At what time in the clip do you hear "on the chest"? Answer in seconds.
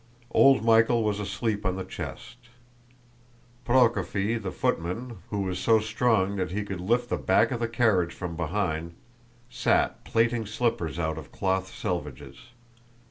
1.63-2.37